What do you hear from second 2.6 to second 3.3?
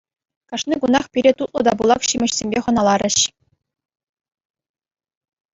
хӑналарӗҫ.